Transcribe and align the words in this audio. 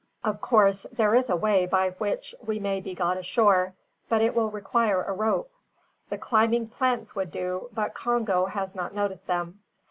Of 0.23 0.41
course 0.41 0.87
there 0.91 1.13
is 1.13 1.29
a 1.29 1.35
way 1.35 1.67
by 1.67 1.91
which 1.91 2.33
we 2.43 2.57
may 2.57 2.81
be 2.81 2.95
got 2.95 3.17
ashore; 3.17 3.75
but 4.09 4.23
it 4.23 4.33
will 4.33 4.49
require 4.49 5.03
a 5.03 5.13
rope. 5.13 5.51
The 6.09 6.17
climbing 6.17 6.69
plants 6.69 7.13
would 7.15 7.31
do, 7.31 7.69
but 7.71 7.93
Congo 7.93 8.45
has 8.47 8.73
not 8.75 8.95
noticed 8.95 9.27
them. 9.27 9.59